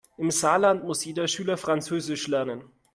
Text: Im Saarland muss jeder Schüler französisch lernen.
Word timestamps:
Im 0.17 0.31
Saarland 0.31 0.83
muss 0.83 1.05
jeder 1.05 1.27
Schüler 1.27 1.57
französisch 1.57 2.27
lernen. 2.27 2.63